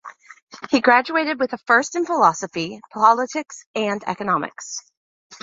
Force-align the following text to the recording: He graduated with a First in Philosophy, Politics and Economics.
He 0.71 0.81
graduated 0.81 1.39
with 1.39 1.53
a 1.53 1.59
First 1.67 1.93
in 1.93 2.07
Philosophy, 2.07 2.81
Politics 2.91 3.65
and 3.75 4.03
Economics. 4.07 4.79